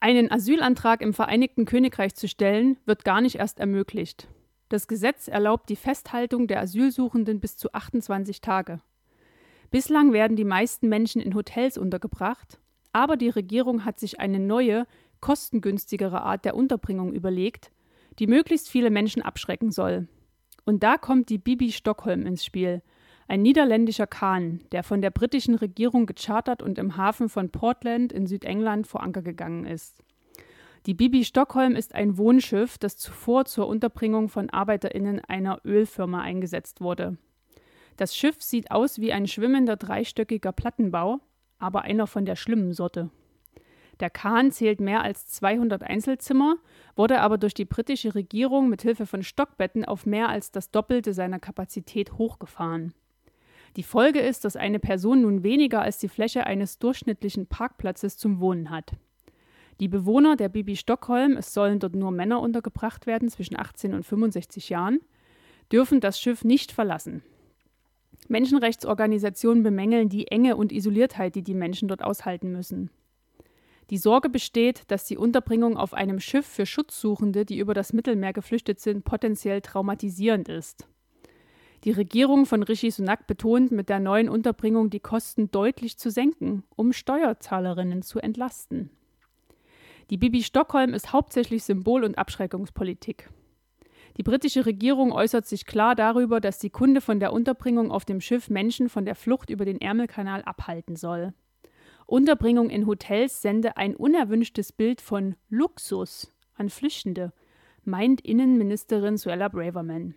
[0.00, 4.28] Einen Asylantrag im Vereinigten Königreich zu stellen, wird gar nicht erst ermöglicht.
[4.72, 8.80] Das Gesetz erlaubt die Festhaltung der Asylsuchenden bis zu 28 Tage.
[9.70, 12.58] Bislang werden die meisten Menschen in Hotels untergebracht,
[12.90, 14.86] aber die Regierung hat sich eine neue,
[15.20, 17.70] kostengünstigere Art der Unterbringung überlegt,
[18.18, 20.08] die möglichst viele Menschen abschrecken soll,
[20.64, 22.80] und da kommt die Bibi Stockholm ins Spiel,
[23.28, 28.26] ein niederländischer Kahn, der von der britischen Regierung gechartert und im Hafen von Portland in
[28.26, 30.02] Südengland vor Anker gegangen ist.
[30.86, 36.80] Die Bibi Stockholm ist ein Wohnschiff, das zuvor zur Unterbringung von ArbeiterInnen einer Ölfirma eingesetzt
[36.80, 37.18] wurde.
[37.96, 41.20] Das Schiff sieht aus wie ein schwimmender dreistöckiger Plattenbau,
[41.60, 43.10] aber einer von der schlimmen Sorte.
[44.00, 46.56] Der Kahn zählt mehr als 200 Einzelzimmer,
[46.96, 51.14] wurde aber durch die britische Regierung mit Hilfe von Stockbetten auf mehr als das Doppelte
[51.14, 52.92] seiner Kapazität hochgefahren.
[53.76, 58.40] Die Folge ist, dass eine Person nun weniger als die Fläche eines durchschnittlichen Parkplatzes zum
[58.40, 58.94] Wohnen hat.
[59.80, 64.04] Die Bewohner der Bibi Stockholm, es sollen dort nur Männer untergebracht werden zwischen 18 und
[64.04, 65.00] 65 Jahren,
[65.72, 67.22] dürfen das Schiff nicht verlassen.
[68.28, 72.90] Menschenrechtsorganisationen bemängeln die Enge und Isoliertheit, die die Menschen dort aushalten müssen.
[73.90, 78.32] Die Sorge besteht, dass die Unterbringung auf einem Schiff für Schutzsuchende, die über das Mittelmeer
[78.32, 80.86] geflüchtet sind, potenziell traumatisierend ist.
[81.84, 86.62] Die Regierung von Rishi Sunak betont mit der neuen Unterbringung die Kosten deutlich zu senken,
[86.76, 88.90] um Steuerzahlerinnen zu entlasten.
[90.12, 93.30] Die Bibi Stockholm ist hauptsächlich Symbol- und Abschreckungspolitik.
[94.18, 98.20] Die britische Regierung äußert sich klar darüber, dass die Kunde von der Unterbringung auf dem
[98.20, 101.32] Schiff Menschen von der Flucht über den Ärmelkanal abhalten soll.
[102.04, 107.32] Unterbringung in Hotels sende ein unerwünschtes Bild von Luxus an Flüchtende,
[107.82, 110.14] meint Innenministerin Suella Braverman.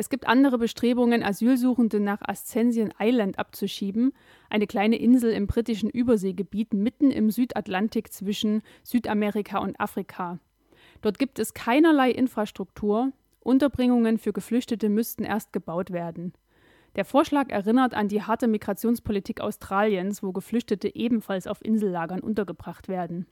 [0.00, 4.14] Es gibt andere Bestrebungen, Asylsuchende nach Ascension Island abzuschieben,
[4.48, 10.38] eine kleine Insel im britischen Überseegebiet mitten im Südatlantik zwischen Südamerika und Afrika.
[11.02, 16.32] Dort gibt es keinerlei Infrastruktur, Unterbringungen für Geflüchtete müssten erst gebaut werden.
[16.96, 23.26] Der Vorschlag erinnert an die harte Migrationspolitik Australiens, wo Geflüchtete ebenfalls auf Insellagern untergebracht werden.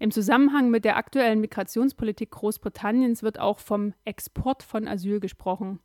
[0.00, 5.78] Im Zusammenhang mit der aktuellen Migrationspolitik Großbritanniens wird auch vom Export von Asyl gesprochen.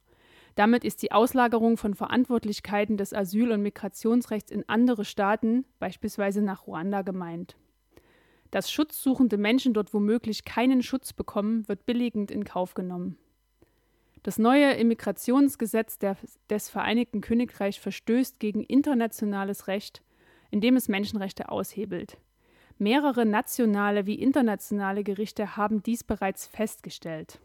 [0.55, 6.65] Damit ist die Auslagerung von Verantwortlichkeiten des Asyl- und Migrationsrechts in andere Staaten, beispielsweise nach
[6.65, 7.57] Ruanda, gemeint.
[8.51, 13.17] Dass schutzsuchende Menschen dort womöglich keinen Schutz bekommen, wird billigend in Kauf genommen.
[14.23, 16.15] Das neue Immigrationsgesetz der,
[16.49, 20.03] des Vereinigten Königreichs verstößt gegen internationales Recht,
[20.51, 22.17] indem es Menschenrechte aushebelt.
[22.77, 27.39] Mehrere nationale wie internationale Gerichte haben dies bereits festgestellt.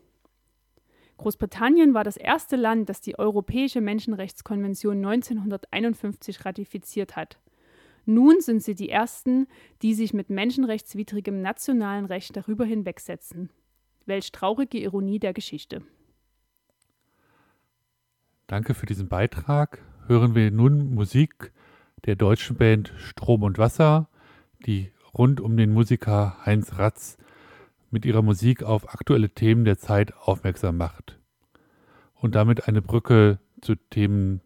[1.18, 7.38] Großbritannien war das erste Land, das die Europäische Menschenrechtskonvention 1951 ratifiziert hat.
[8.06, 9.46] Nun sind sie die Ersten,
[9.82, 13.50] die sich mit menschenrechtswidrigem nationalen Recht darüber hinwegsetzen.
[14.06, 15.82] Welch traurige Ironie der Geschichte.
[18.46, 19.80] Danke für diesen Beitrag.
[20.06, 21.52] Hören wir nun Musik
[22.06, 24.08] der deutschen Band Strom und Wasser,
[24.66, 27.18] die rund um den Musiker Heinz Ratz
[27.90, 31.18] mit ihrer Musik auf aktuelle Themen der Zeit aufmerksam macht
[32.14, 34.40] und damit eine Brücke zu Themen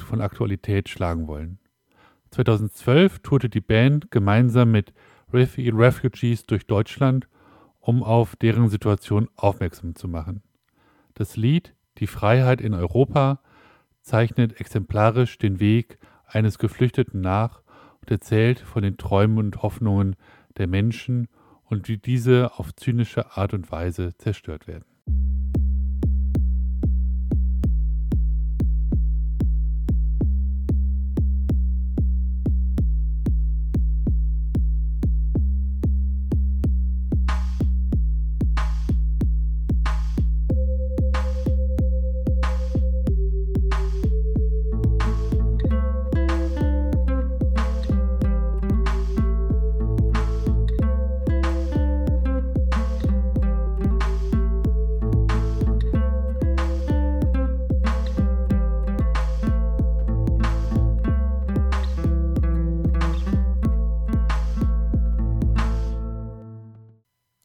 [0.00, 1.58] von Aktualität schlagen wollen.
[2.32, 4.92] 2012 tourte die Band gemeinsam mit
[5.32, 7.28] Refugees durch Deutschland,
[7.80, 10.42] um auf deren Situation aufmerksam zu machen.
[11.14, 13.40] Das Lied Die Freiheit in Europa
[14.02, 17.62] zeichnet exemplarisch den Weg eines Geflüchteten nach
[18.00, 20.16] und erzählt von den Träumen und Hoffnungen
[20.56, 21.28] der Menschen
[21.64, 24.84] und wie diese auf zynische Art und Weise zerstört werden.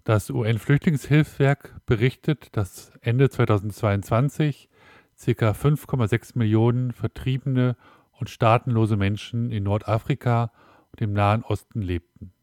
[0.05, 4.69] Das UN-Flüchtlingshilfswerk berichtet, dass Ende 2022
[5.17, 5.51] ca.
[5.51, 7.75] 5,6 Millionen vertriebene
[8.11, 10.51] und staatenlose Menschen in Nordafrika
[10.91, 12.33] und im Nahen Osten lebten.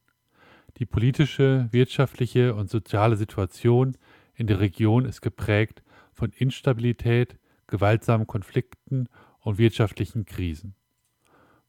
[0.79, 3.97] Die politische, wirtschaftliche und soziale Situation
[4.35, 9.09] in der Region ist geprägt von Instabilität, gewaltsamen Konflikten
[9.39, 10.75] und wirtschaftlichen Krisen.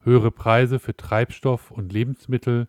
[0.00, 2.66] Höhere Preise für Treibstoff und Lebensmittel,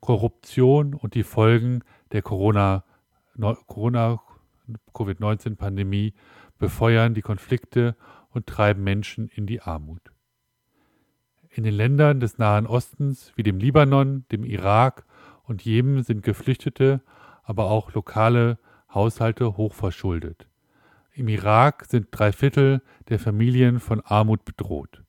[0.00, 1.82] Korruption und die Folgen
[2.12, 2.84] der Corona,
[3.66, 4.20] Corona
[4.92, 6.14] Covid-19-Pandemie
[6.58, 7.96] befeuern die Konflikte
[8.30, 10.12] und treiben Menschen in die Armut.
[11.50, 15.06] In den Ländern des Nahen Ostens wie dem Libanon, dem Irak
[15.44, 17.00] und Jemen sind Geflüchtete,
[17.42, 18.58] aber auch lokale
[18.92, 20.48] Haushalte hochverschuldet.
[21.12, 25.02] Im Irak sind drei Viertel der Familien von Armut bedroht.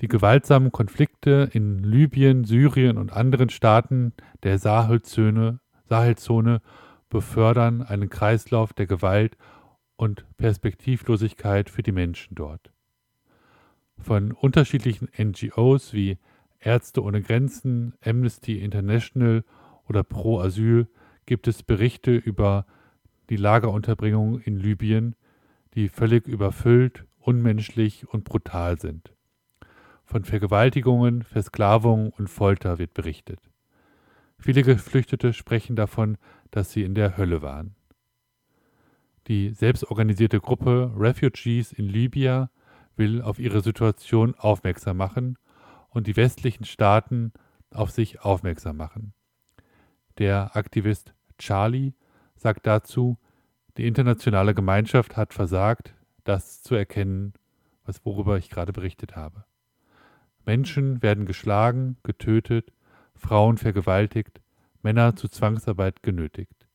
[0.00, 6.60] Die gewaltsamen Konflikte in Libyen, Syrien und anderen Staaten der Sahelzone Sahelzone
[7.08, 9.36] befördern einen Kreislauf der Gewalt
[9.96, 12.70] und Perspektivlosigkeit für die Menschen dort.
[13.98, 16.18] Von unterschiedlichen NGOs wie
[16.60, 19.44] Ärzte ohne Grenzen, Amnesty International
[19.88, 20.88] oder Pro Asyl
[21.26, 22.66] gibt es Berichte über
[23.30, 25.14] die Lagerunterbringung in Libyen,
[25.74, 29.12] die völlig überfüllt, unmenschlich und brutal sind.
[30.04, 33.40] Von Vergewaltigungen, Versklavung und Folter wird berichtet.
[34.38, 36.16] Viele Geflüchtete sprechen davon,
[36.50, 37.74] dass sie in der Hölle waren.
[39.26, 42.50] Die selbstorganisierte Gruppe Refugees in Libya
[42.96, 45.38] will auf ihre Situation aufmerksam machen
[45.90, 47.32] und die westlichen Staaten
[47.70, 49.12] auf sich aufmerksam machen.
[50.18, 51.94] Der Aktivist Charlie
[52.36, 53.18] sagt dazu,
[53.76, 57.34] die internationale Gemeinschaft hat versagt, das zu erkennen,
[58.02, 59.44] worüber ich gerade berichtet habe.
[60.44, 62.72] Menschen werden geschlagen, getötet,
[63.18, 64.40] Frauen vergewaltigt,
[64.82, 66.68] Männer zu Zwangsarbeit genötigt.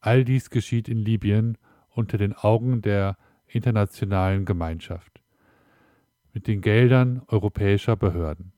[0.00, 1.58] All dies geschieht in Libyen
[1.90, 3.16] unter den Augen der
[3.46, 5.22] internationalen Gemeinschaft
[6.32, 8.52] mit den Geldern europäischer Behörden.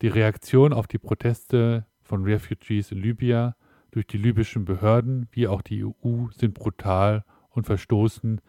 [0.00, 3.54] Die Reaktion auf die Proteste von Refugees in Libyen
[3.90, 8.40] durch die libyschen Behörden wie auch die EU sind brutal und verstoßen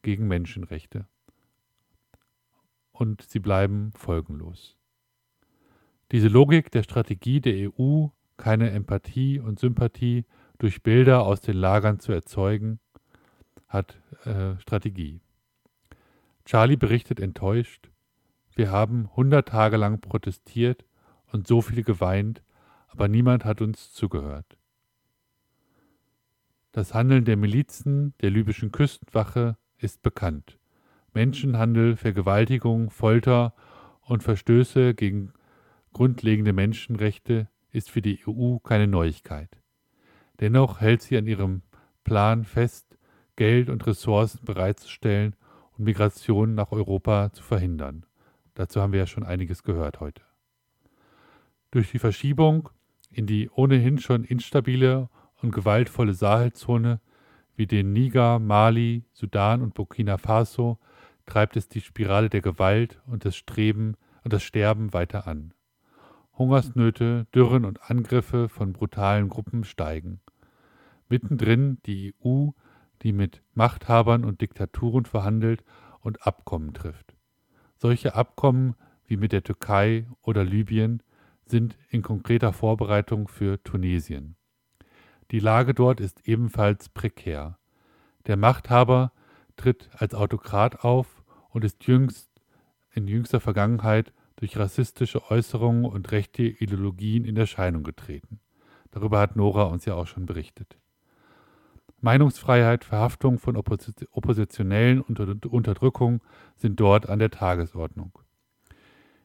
[0.00, 1.06] gegen Menschenrechte.
[2.92, 4.78] Und sie bleiben folgenlos.
[6.14, 8.06] Diese Logik der Strategie der EU,
[8.36, 10.26] keine Empathie und Sympathie
[10.58, 12.78] durch Bilder aus den Lagern zu erzeugen,
[13.66, 15.20] hat äh, Strategie.
[16.44, 17.90] Charlie berichtet enttäuscht,
[18.54, 20.84] wir haben hundert Tage lang protestiert
[21.32, 22.44] und so viel geweint,
[22.86, 24.56] aber niemand hat uns zugehört.
[26.70, 30.60] Das Handeln der Milizen der libyschen Küstenwache ist bekannt.
[31.12, 33.52] Menschenhandel, Vergewaltigung, Folter
[34.02, 35.32] und Verstöße gegen
[35.94, 39.48] grundlegende Menschenrechte ist für die EU keine Neuigkeit.
[40.40, 41.62] Dennoch hält sie an ihrem
[42.04, 42.98] Plan fest,
[43.36, 45.34] Geld und Ressourcen bereitzustellen
[45.72, 48.04] und Migration nach Europa zu verhindern.
[48.54, 50.22] Dazu haben wir ja schon einiges gehört heute.
[51.70, 52.68] Durch die Verschiebung
[53.10, 55.08] in die ohnehin schon instabile
[55.40, 57.00] und gewaltvolle Sahelzone
[57.56, 60.78] wie den Niger, Mali, Sudan und Burkina Faso
[61.26, 65.53] treibt es die Spirale der Gewalt und das Streben und das Sterben weiter an.
[66.36, 70.20] Hungersnöte, Dürren und Angriffe von brutalen Gruppen steigen.
[71.08, 72.48] Mittendrin die EU,
[73.02, 75.62] die mit Machthabern und Diktaturen verhandelt
[76.00, 77.14] und Abkommen trifft.
[77.76, 78.74] Solche Abkommen
[79.06, 81.02] wie mit der Türkei oder Libyen
[81.46, 84.36] sind in konkreter Vorbereitung für Tunesien.
[85.30, 87.58] Die Lage dort ist ebenfalls prekär.
[88.26, 89.12] Der Machthaber
[89.56, 92.30] tritt als Autokrat auf und ist jüngst
[92.92, 98.40] in jüngster Vergangenheit durch rassistische Äußerungen und rechte Ideologien in Erscheinung getreten.
[98.90, 100.78] Darüber hat Nora uns ja auch schon berichtet.
[102.00, 106.22] Meinungsfreiheit, Verhaftung von Oppositionellen und Unterdrückung
[106.54, 108.18] sind dort an der Tagesordnung.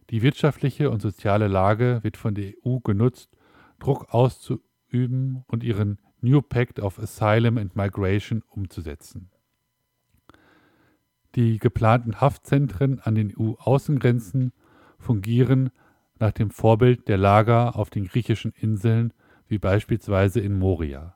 [0.10, 3.36] Die wirtschaftliche und soziale Lage wird von der EU genutzt,
[3.80, 9.30] Druck auszuüben und ihren New Pact of Asylum and Migration umzusetzen.
[11.36, 14.52] Die geplanten Haftzentren an den EU-Außengrenzen
[15.00, 15.72] fungieren
[16.20, 19.14] nach dem Vorbild der Lager auf den griechischen Inseln,
[19.48, 21.16] wie beispielsweise in Moria.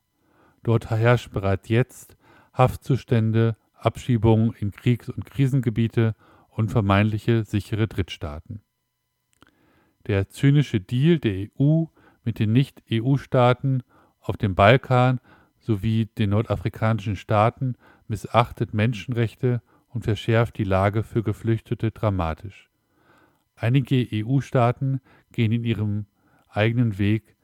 [0.63, 2.17] Dort herrschen bereits jetzt
[2.53, 6.15] Haftzustände, Abschiebungen in Kriegs- und Krisengebiete
[6.49, 8.61] und vermeintliche sichere Drittstaaten.
[10.07, 11.85] Der zynische Deal der EU
[12.23, 13.83] mit den Nicht-EU-Staaten
[14.19, 15.19] auf dem Balkan
[15.59, 17.75] sowie den nordafrikanischen Staaten
[18.07, 22.69] missachtet Menschenrechte und verschärft die Lage für Geflüchtete dramatisch.
[23.55, 24.99] Einige EU-Staaten
[25.31, 26.05] gehen in ihrem
[26.49, 27.35] eigenen Weg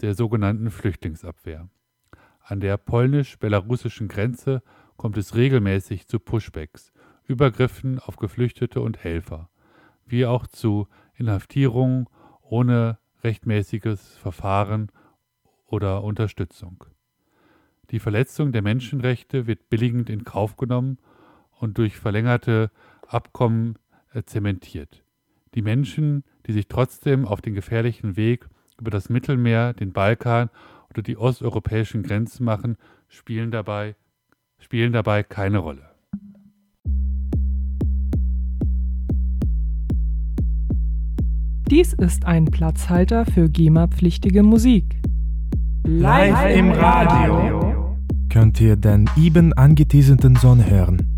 [0.00, 1.68] der sogenannten Flüchtlingsabwehr.
[2.40, 4.62] An der polnisch-belarussischen Grenze
[4.96, 6.92] kommt es regelmäßig zu Pushbacks,
[7.24, 9.48] Übergriffen auf Geflüchtete und Helfer,
[10.06, 12.06] wie auch zu Inhaftierungen
[12.40, 14.90] ohne rechtmäßiges Verfahren
[15.66, 16.84] oder Unterstützung.
[17.90, 20.98] Die Verletzung der Menschenrechte wird billigend in Kauf genommen
[21.52, 22.70] und durch verlängerte
[23.06, 23.78] Abkommen
[24.12, 25.04] äh, zementiert.
[25.54, 28.48] Die Menschen, die sich trotzdem auf den gefährlichen Weg
[28.80, 30.48] über das Mittelmeer, den Balkan
[30.90, 32.76] oder die osteuropäischen Grenzen machen,
[33.08, 33.94] spielen dabei,
[34.58, 35.90] spielen dabei keine Rolle.
[41.70, 45.00] Dies ist ein Platzhalter für GEMA-pflichtige Musik.
[45.84, 47.96] Live im Radio
[48.30, 51.11] könnt ihr den eben angeteaserten Song hören.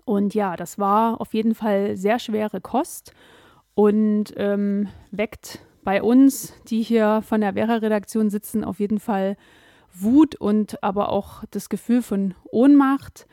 [0.05, 3.11] Und ja, das war auf jeden Fall sehr schwere Kost
[3.75, 9.35] und ähm, weckt bei uns, die hier von der Vera-Redaktion sitzen, auf jeden Fall
[10.01, 13.27] Wut und aber auch das Gefühl von Ohnmacht.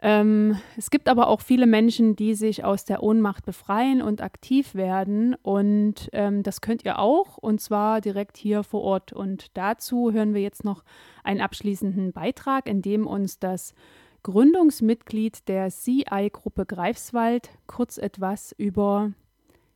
[0.00, 4.74] Ähm, es gibt aber auch viele Menschen, die sich aus der Ohnmacht befreien und aktiv
[4.74, 5.34] werden.
[5.42, 9.12] Und ähm, das könnt ihr auch, und zwar direkt hier vor Ort.
[9.12, 10.84] Und dazu hören wir jetzt noch
[11.24, 13.74] einen abschließenden Beitrag, in dem uns das
[14.22, 19.12] Gründungsmitglied der CI-Gruppe Greifswald kurz etwas über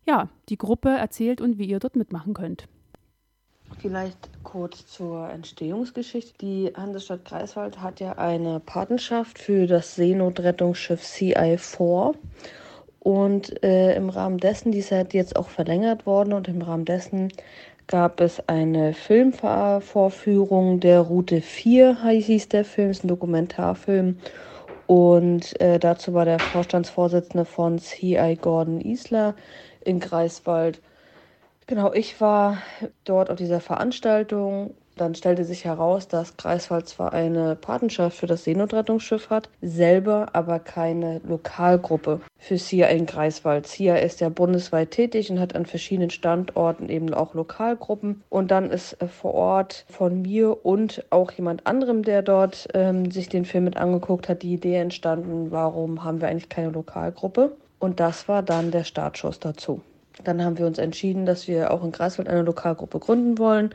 [0.06, 2.68] ja, die Gruppe erzählt und wie ihr dort mitmachen könnt.
[3.78, 6.34] Vielleicht kurz zur Entstehungsgeschichte.
[6.40, 12.14] Die Hansestadt Greifswald hat ja eine Patenschaft für das Seenotrettungsschiff CI4.
[12.98, 16.84] Und äh, im Rahmen dessen, die ist halt jetzt auch verlängert worden, und im Rahmen
[16.84, 17.32] dessen
[17.86, 24.18] gab es eine Filmvorführung der Route 4, hieß der Film, ist ein Dokumentarfilm.
[24.86, 29.34] Und äh, dazu war der Vorstandsvorsitzende von CI Gordon Isler
[29.84, 30.80] in Greifswald
[31.70, 32.58] Genau, ich war
[33.04, 34.74] dort auf dieser Veranstaltung.
[34.96, 40.58] Dann stellte sich heraus, dass Greifswald zwar eine Patenschaft für das Seenotrettungsschiff hat, selber aber
[40.58, 43.68] keine Lokalgruppe für SIA in Greifswald.
[43.68, 48.24] SIA ist ja bundesweit tätig und hat an verschiedenen Standorten eben auch Lokalgruppen.
[48.28, 53.12] Und dann ist äh, vor Ort von mir und auch jemand anderem, der dort ähm,
[53.12, 57.52] sich den Film mit angeguckt hat, die Idee entstanden, warum haben wir eigentlich keine Lokalgruppe?
[57.78, 59.82] Und das war dann der Startschuss dazu.
[60.24, 63.74] Dann haben wir uns entschieden, dass wir auch in Greifswald eine Lokalgruppe gründen wollen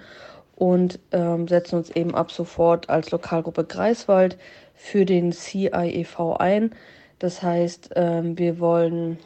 [0.56, 4.38] und ähm, setzen uns eben ab sofort als Lokalgruppe Greifswald
[4.74, 6.72] für den CIEV ein.
[7.20, 9.18] Das heißt, ähm, wir wollen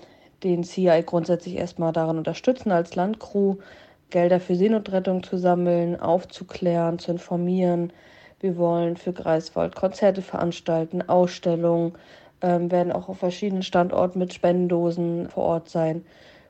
[0.44, 3.58] den CI grundsätzlich erstmal daran unterstützen, als Landcrew
[4.10, 7.94] Gelder für Seenotrettung zu sammeln, aufzuklären, zu informieren.
[8.40, 11.94] Wir wollen für Greifswald Konzerte veranstalten, Ausstellungen,
[12.42, 16.06] ähm, werden auch auf verschiedenen Standorten mit Spendendosen vor Ort sein.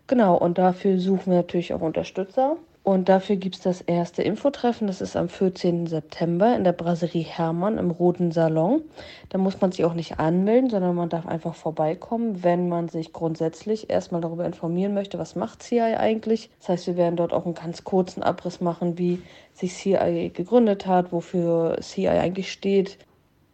[0.10, 2.58] Genau, und dafür suchen wir natürlich auch Unterstützer.
[2.82, 4.88] Und dafür gibt es das erste Infotreffen.
[4.88, 5.86] Das ist am 14.
[5.86, 8.82] September in der Brasserie Hermann im Roten Salon.
[9.30, 13.14] Da muss man sich auch nicht anmelden, sondern man darf einfach vorbeikommen, wenn man sich
[13.14, 16.50] grundsätzlich erstmal darüber informieren möchte, was macht CI eigentlich.
[16.58, 19.22] Das heißt, wir werden dort auch einen ganz kurzen Abriss machen, wie
[19.54, 22.98] sich CI gegründet hat, wofür CI eigentlich steht,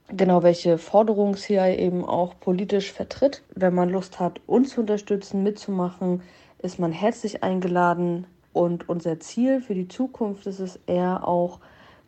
[0.08, 3.44] genau welche Forderungen CI eben auch politisch vertritt.
[3.56, 6.22] Wenn man Lust hat, uns zu unterstützen, mitzumachen,
[6.60, 8.28] ist man herzlich eingeladen.
[8.54, 11.60] Und unser Ziel für die Zukunft ist es eher auch,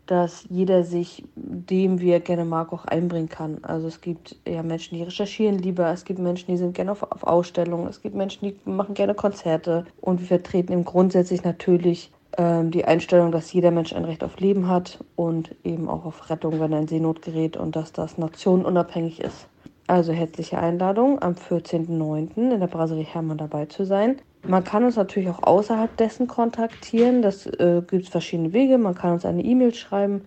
[0.06, 3.64] dass jeder sich dem, wie er gerne mag, auch einbringen kann.
[3.64, 7.04] Also es gibt ja Menschen, die recherchieren lieber, es gibt Menschen, die sind gerne auf,
[7.04, 12.12] auf Ausstellungen, es gibt Menschen, die machen gerne Konzerte und wir vertreten im grundsätzlich natürlich
[12.38, 16.30] ähm, die Einstellung, dass jeder Mensch ein Recht auf Leben hat und eben auch auf
[16.30, 19.48] Rettung, wenn er in Seenot gerät und dass das nationenunabhängig ist.
[19.88, 22.54] Also herzliche Einladung, am 14.09.
[22.54, 24.18] in der Brasserie Hermann dabei zu sein.
[24.48, 27.22] Man kann uns natürlich auch außerhalb dessen kontaktieren.
[27.22, 28.78] Das äh, gibt es verschiedene Wege.
[28.78, 30.22] Man kann uns eine E-Mail schreiben.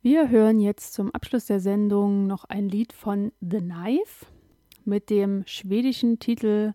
[0.00, 4.24] Wir hören jetzt zum Abschluss der Sendung noch ein Lied von The Knife
[4.86, 6.72] mit dem schwedischen Titel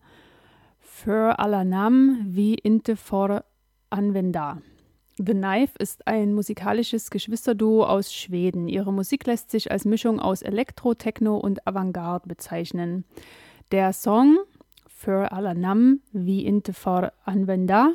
[1.03, 3.41] För alla namn wie inte får
[3.89, 4.57] använda.
[5.17, 8.67] The Knife ist ein musikalisches Geschwisterduo aus Schweden.
[8.67, 13.03] Ihre Musik lässt sich als Mischung aus Elektro, Techno und Avantgarde bezeichnen.
[13.71, 14.37] Der Song
[14.85, 17.93] Für aller Nam wie inte for anvenda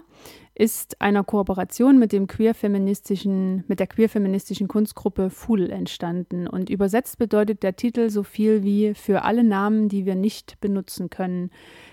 [0.58, 6.48] ist einer Kooperation mit, dem queerfeministischen, mit der queerfeministischen Kunstgruppe Full entstanden.
[6.48, 11.10] Und übersetzt bedeutet der Titel so viel wie für alle Namen, die wir nicht benutzen
[11.10, 11.50] können.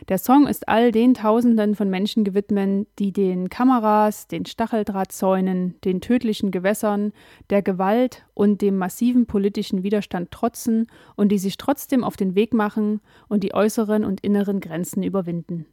[0.08, 6.00] Der Song ist all den Tausenden von Menschen gewidmet, die den Kameras, den Stacheldrahtzäunen, den
[6.00, 7.12] tödlichen Gewässern,
[7.50, 10.88] der Gewalt und dem massiven politischen Widerstand trotzen
[11.18, 15.66] und die sich trotzdem auf den Weg machen und die äußeren und inneren Grenzen überwinden.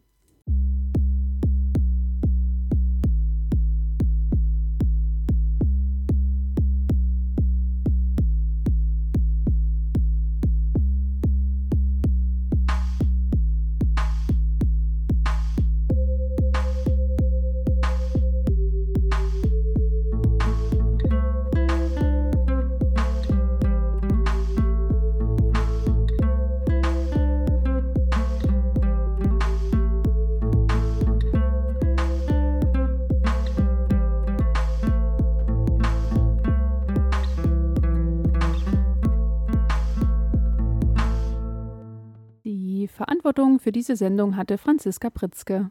[43.71, 45.71] Für diese Sendung hatte Franziska Pritzke.